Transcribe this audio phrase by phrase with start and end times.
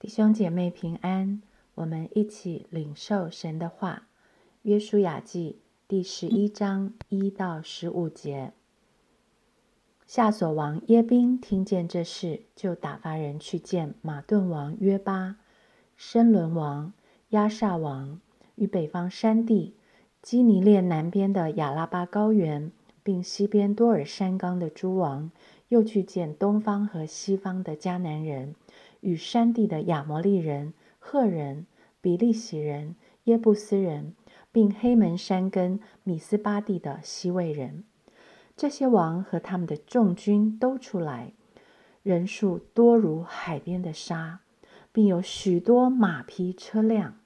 [0.00, 1.42] 弟兄姐妹平安，
[1.74, 4.06] 我们一起领受神的话。
[4.62, 5.58] 约书亚记
[5.88, 8.52] 第十一章一到十五节。
[10.06, 15.38] 夏所王耶宾听见这事，就打发人去见马顿王约巴、
[15.96, 16.92] 申伦王、
[17.30, 18.20] 亚萨王
[18.54, 19.74] 与北方山地、
[20.22, 22.70] 基尼列南边的亚拉巴高原，
[23.02, 25.32] 并西边多尔山冈的诸王，
[25.66, 28.54] 又去见东方和西方的迦南人。
[29.00, 31.66] 与山地的亚摩利人、赫人、
[32.00, 34.14] 比利洗人、耶布斯人，
[34.50, 37.84] 并黑门山根米斯巴地的西魏人，
[38.56, 41.32] 这些王和他们的众军都出来，
[42.02, 44.40] 人数多如海边的沙，
[44.92, 47.18] 并有许多马匹车辆。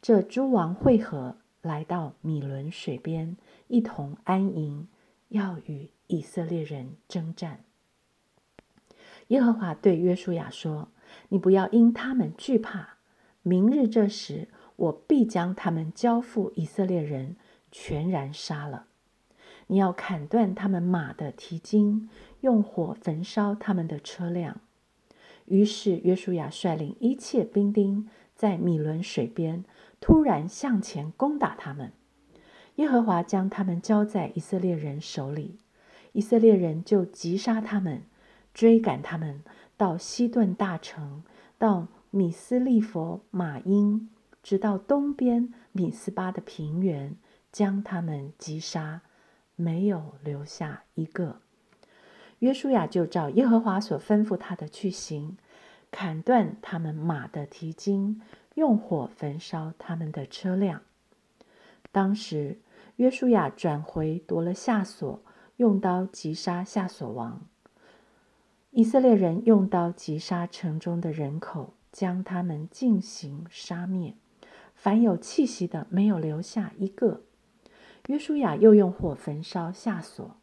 [0.00, 3.36] 这诸王会合，来到米伦水边，
[3.68, 4.88] 一同安营，
[5.28, 7.64] 要与以色列人征战。
[9.28, 10.88] 耶和华对约书亚说
[11.28, 12.96] ：“你不要因他们惧怕。
[13.42, 17.36] 明日这时，我必将他们交付以色列人，
[17.70, 18.86] 全然杀了。
[19.66, 22.08] 你要砍断他们马的蹄筋，
[22.40, 24.60] 用火焚烧他们的车辆。”
[25.46, 29.64] 于是约书亚率领一切兵丁，在米伦水边
[30.00, 31.92] 突然向前攻打他们。
[32.76, 35.58] 耶和华将他们交在以色列人手里，
[36.12, 38.02] 以色列人就击杀他们。
[38.54, 39.42] 追赶他们
[39.76, 41.22] 到西顿大城，
[41.58, 44.08] 到米斯利佛马因，
[44.42, 47.16] 直到东边米斯巴的平原，
[47.50, 49.02] 将他们击杀，
[49.56, 51.40] 没有留下一个。
[52.40, 55.36] 约书亚就照耶和华所吩咐他的去行，
[55.90, 58.20] 砍断他们马的蹄筋，
[58.54, 60.82] 用火焚烧他们的车辆。
[61.92, 62.58] 当时
[62.96, 65.22] 约书亚转回夺了夏所，
[65.56, 67.46] 用刀击杀夏所王。
[68.74, 74.16] 以色列人用刀击杀城中的人口，将他们进行杀灭，
[74.74, 77.20] 凡有气息的没有留下一个。
[78.06, 80.36] 约书亚又用火焚烧下所。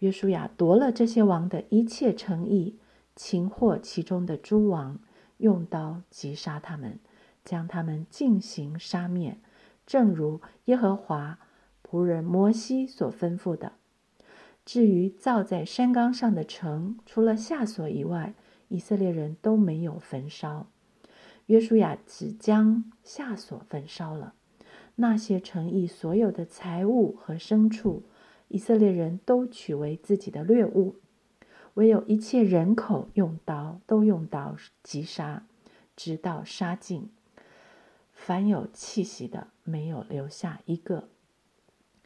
[0.00, 2.78] 约书亚夺了这些王的一切诚意，
[3.16, 4.98] 擒获其中的诸王，
[5.38, 6.98] 用刀击杀他们，
[7.46, 9.38] 将他们进行杀灭，
[9.86, 11.38] 正如耶和华
[11.82, 13.72] 仆人摩西所吩咐的。
[14.64, 18.34] 至于造在山冈上的城，除了夏所以外，
[18.68, 20.66] 以色列人都没有焚烧。
[21.46, 24.34] 约书亚只将夏所焚烧了。
[24.96, 28.04] 那些城邑所有的财物和牲畜，
[28.48, 30.96] 以色列人都取为自己的掠物。
[31.74, 35.44] 唯有一切人口用刀都用刀击杀，
[35.96, 37.10] 直到杀尽。
[38.12, 41.08] 凡有气息的，没有留下一个。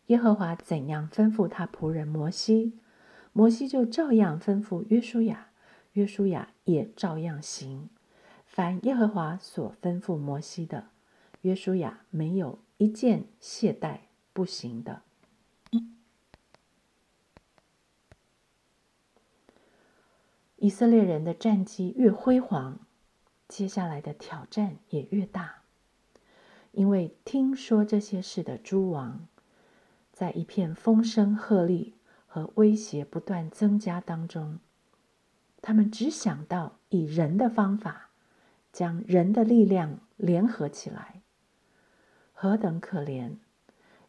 [0.09, 2.79] 耶和华怎样吩咐他仆人摩西，
[3.33, 5.51] 摩西就照样吩咐约书亚，
[5.93, 7.91] 约书亚也照样行。
[8.47, 10.89] 凡耶和华所吩咐摩西的，
[11.43, 14.01] 约书亚没有一件懈怠
[14.33, 15.03] 不行的。
[20.57, 22.81] 以色列人的战绩越辉煌，
[23.47, 25.63] 接下来的挑战也越大，
[26.73, 29.29] 因为听说这些事的诸王。
[30.19, 31.93] 在一片风声鹤唳
[32.27, 34.59] 和威胁不断增加当中，
[35.63, 38.11] 他们只想到以人的方法，
[38.73, 41.23] 将人的力量联合起来。
[42.33, 43.37] 何等可怜！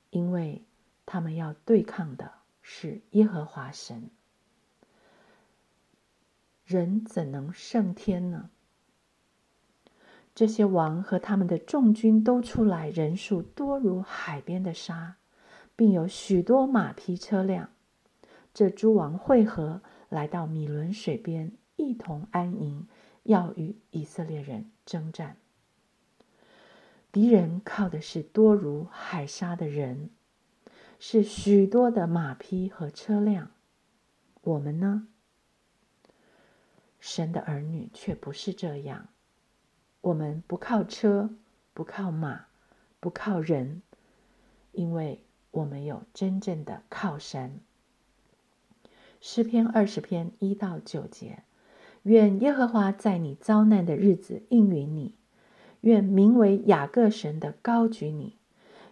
[0.10, 0.66] 因为
[1.06, 2.32] 他们要对抗的
[2.64, 4.10] 是耶和华神。
[6.66, 8.50] 人怎能胜天呢？
[10.34, 15.18] 这些王和他们的众军都出来，人数多如海边的沙。
[15.80, 17.70] 并有许多马匹车辆，
[18.54, 22.86] 这诸王会合，来到米伦水边，一同安营，
[23.24, 25.38] 要与以色列人征战。
[27.14, 30.10] 敌人靠的是多如海沙的人，
[31.00, 33.52] 是许多的马匹和车辆。
[34.42, 35.08] 我们呢？
[37.00, 39.08] 神的儿女却不是这样，
[40.02, 41.30] 我们不靠车，
[41.74, 42.48] 不靠马，
[43.00, 43.82] 不靠人，
[44.74, 45.24] 因为。
[45.52, 47.60] 我们有真正的靠山。
[49.22, 51.44] 诗篇二十篇一到九节：
[52.04, 55.14] 愿耶和华在你遭难的日子应允你；
[55.82, 58.38] 愿名为雅各神的高举你；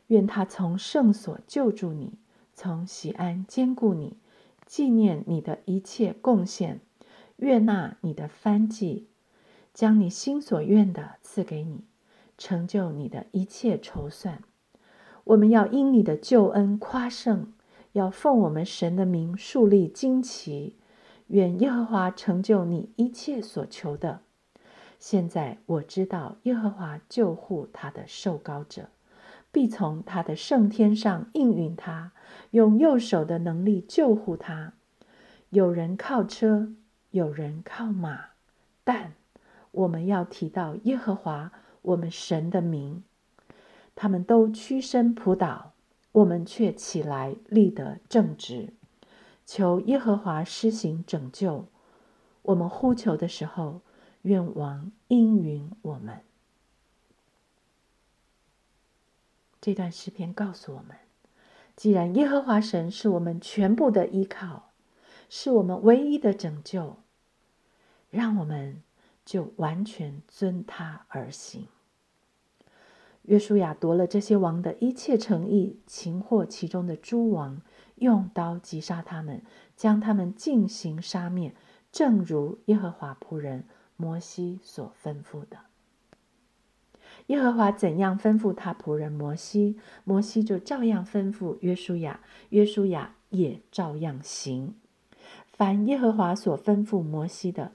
[0.07, 2.13] 愿他从圣所救助你，
[2.53, 4.17] 从喜安坚固你，
[4.65, 6.81] 纪念你的一切贡献，
[7.37, 9.07] 悦纳你的翻祭，
[9.73, 11.85] 将你心所愿的赐给你，
[12.37, 14.41] 成就你的一切筹算。
[15.27, 17.51] 我们要因你的救恩夸胜，
[17.91, 20.77] 要奉我们神的名树立旌旗。
[21.27, 24.21] 愿耶和华成就你一切所求的。
[24.97, 28.87] 现在我知道耶和华救护他的受膏者，
[29.51, 32.13] 必从他的圣天上应允他，
[32.51, 34.71] 用右手的能力救护他。
[35.49, 36.71] 有人靠车，
[37.11, 38.27] 有人靠马，
[38.85, 39.11] 但
[39.71, 41.51] 我们要提到耶和华
[41.81, 43.03] 我们神的名。
[43.97, 45.73] 他们都屈身仆倒，
[46.13, 48.71] 我们却起来立得正直，
[49.45, 51.65] 求耶和华施行拯救。
[52.43, 53.81] 我们呼求的时候。
[54.23, 56.21] 愿王应允我们。
[59.61, 60.97] 这段诗篇告诉我们：
[61.77, 64.71] 既然耶和华神是我们全部的依靠，
[65.29, 66.97] 是我们唯一的拯救，
[68.09, 68.83] 让我们
[69.23, 71.69] 就完全遵他而行。
[73.27, 77.61] 约书亚夺了这些王的一切诚意，擒获其中的诸王，
[77.95, 79.41] 用刀击杀他们，
[79.77, 81.53] 将他们进行杀灭，
[81.91, 83.63] 正如耶和华仆人。
[83.99, 85.57] 摩西所吩咐的，
[87.25, 92.19] 耶和华怎样吩咐他仆人摩西，摩西就照样吩咐约书亚，
[92.49, 94.75] 约书亚也照样行。
[95.51, 97.71] 凡耶和华所吩咐摩西的，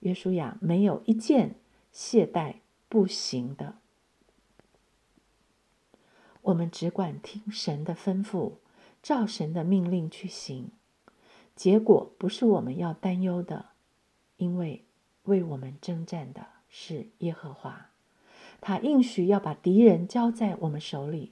[0.00, 1.54] 约书亚没有一件
[1.90, 2.56] 懈怠
[2.90, 3.76] 不行的。
[6.42, 8.52] 我们只管听神的吩咐，
[9.02, 10.70] 照神的命令去行，
[11.56, 13.70] 结果不是我们要担忧的，
[14.36, 14.84] 因为。
[15.26, 17.90] 为我们征战的是耶和华，
[18.60, 21.30] 他应许要把敌人交在我们手里，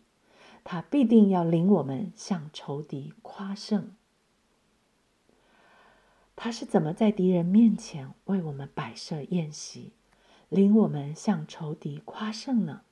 [0.62, 3.90] 他必定要领我们向仇敌夸胜。
[6.36, 9.90] 他是怎么在敌人面前为我们摆设宴席，
[10.48, 12.82] 领我们向仇敌夸胜呢？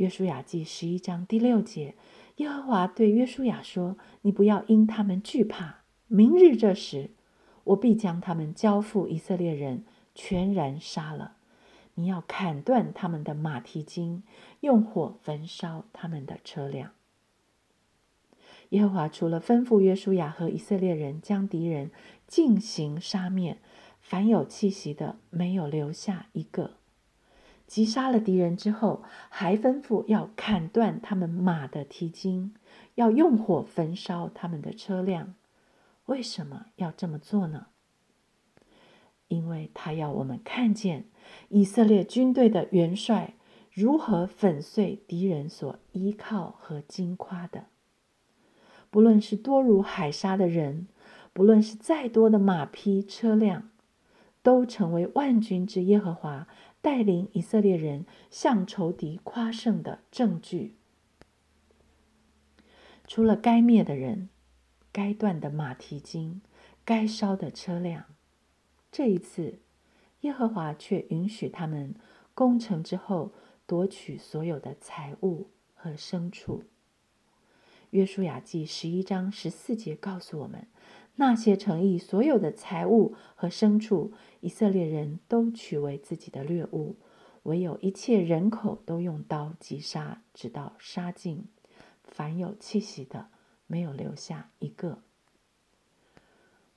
[0.00, 1.94] 约书亚记十一章第六节，
[2.36, 7.10] 耶和华对约书亚说：“你不要因他们惧怕，明日这时。”
[7.64, 11.36] 我必将他们交付以色列人，全然杀了。
[11.96, 14.22] 你要砍断他们的马蹄筋，
[14.60, 16.92] 用火焚烧他们的车辆。
[18.70, 21.90] 耶和华除了吩咐约书亚和以色列人将敌人
[22.26, 23.58] 进行杀灭，
[24.00, 26.79] 凡有气息的没有留下一个。
[27.70, 32.52] 击杀了敌人之后，还吩咐要砍断他们马的蹄筋，
[32.96, 35.36] 要用火焚烧他们的车辆。
[36.06, 37.68] 为什么要这么做呢？
[39.28, 41.04] 因为他要我们看见
[41.50, 43.34] 以色列军队的元帅
[43.70, 47.66] 如何粉碎敌人所依靠和惊夸的。
[48.90, 50.88] 不论是多如海沙的人，
[51.32, 53.70] 不论是再多的马匹车辆，
[54.42, 56.48] 都成为万军之耶和华
[56.80, 60.74] 带领以色列人向仇敌夸胜的证据。
[63.06, 64.28] 除了该灭的人。
[64.92, 66.42] 该断的马蹄筋，
[66.84, 68.06] 该烧的车辆，
[68.90, 69.60] 这一次，
[70.22, 71.94] 耶和华却允许他们
[72.34, 73.30] 攻城之后
[73.68, 75.46] 夺取所有的财物
[75.76, 76.64] 和牲畜。
[77.90, 80.66] 约书亚记十一章十四节告诉我们，
[81.20, 86.96] 那些城邑所有的财物和牲畜，以色列人都取为自己的掠物，
[87.42, 91.44] 唯有一切人口都用刀击杀，直到杀尽，
[92.02, 93.28] 凡有气息的。
[93.66, 95.02] 没有留下一个。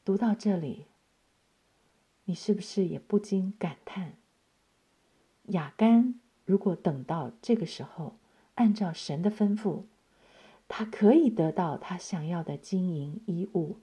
[0.04, 0.88] 读到这里，
[2.26, 4.18] 你是不是也不禁感叹：
[5.44, 8.18] 雅干如果等到这个时候，
[8.56, 9.86] 按照神的吩咐，
[10.68, 13.78] 他可以得到他想要的金银衣物，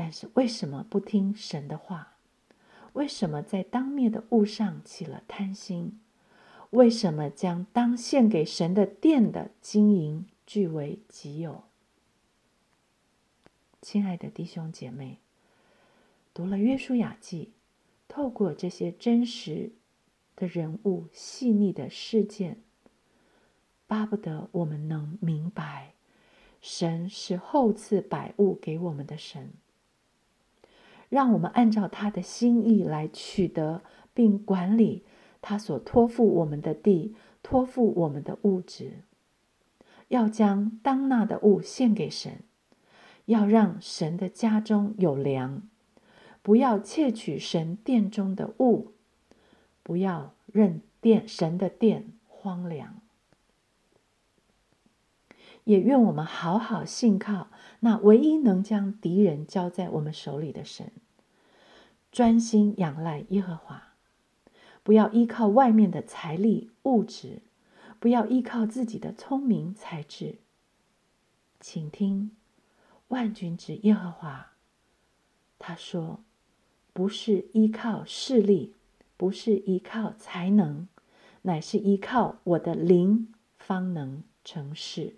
[0.00, 2.18] 但是为什么不听神的话？
[2.92, 5.98] 为什么在当灭的物上起了贪心？
[6.70, 10.24] 为什么将当献给神的殿的金银？
[10.46, 11.64] 据为己有，
[13.82, 15.18] 亲爱的弟兄姐妹，
[16.32, 17.54] 读了约书亚记，
[18.06, 19.72] 透过这些真实
[20.36, 22.62] 的人物、细腻的事件，
[23.88, 25.94] 巴不得我们能明白，
[26.60, 29.52] 神是厚赐百物给我们的神，
[31.08, 35.04] 让我们按照他的心意来取得并管理
[35.40, 39.02] 他所托付我们的地、托付我们的物质。
[40.08, 42.40] 要将当纳的物献给神，
[43.26, 45.62] 要让神的家中有粮，
[46.42, 48.92] 不要窃取神殿中的物，
[49.82, 53.00] 不要任殿神的殿荒凉。
[55.64, 57.48] 也愿我们好好信靠
[57.80, 60.92] 那唯一能将敌人交在我们手里的神，
[62.10, 63.94] 专心仰赖耶和华，
[64.82, 67.42] 不要依靠外面的财力物质。
[68.00, 70.38] 不要依靠自己的聪明才智，
[71.58, 72.30] 请听
[73.08, 74.52] 万军之耶和华。
[75.58, 76.20] 他说
[76.94, 78.76] ：“不是依靠势力，
[79.16, 80.86] 不是依靠才能，
[81.42, 85.16] 乃是依靠我的灵方能成事。